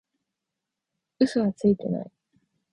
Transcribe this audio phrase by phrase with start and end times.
[1.19, 2.11] 嘘はついてない